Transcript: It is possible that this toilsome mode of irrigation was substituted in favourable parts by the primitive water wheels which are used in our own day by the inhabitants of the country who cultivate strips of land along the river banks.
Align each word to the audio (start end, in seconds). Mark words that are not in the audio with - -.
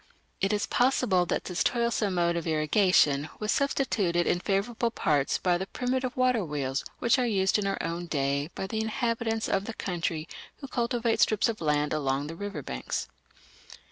It 0.39 0.51
is 0.51 0.65
possible 0.65 1.27
that 1.27 1.43
this 1.43 1.63
toilsome 1.63 2.15
mode 2.15 2.35
of 2.35 2.47
irrigation 2.47 3.29
was 3.37 3.51
substituted 3.51 4.25
in 4.25 4.39
favourable 4.39 4.89
parts 4.89 5.37
by 5.37 5.59
the 5.59 5.67
primitive 5.67 6.17
water 6.17 6.43
wheels 6.43 6.83
which 6.97 7.19
are 7.19 7.27
used 7.27 7.59
in 7.59 7.67
our 7.67 7.77
own 7.81 8.07
day 8.07 8.49
by 8.55 8.65
the 8.65 8.81
inhabitants 8.81 9.47
of 9.47 9.65
the 9.65 9.75
country 9.75 10.27
who 10.55 10.67
cultivate 10.67 11.19
strips 11.19 11.47
of 11.49 11.61
land 11.61 11.93
along 11.93 12.25
the 12.25 12.35
river 12.35 12.63
banks. 12.63 13.09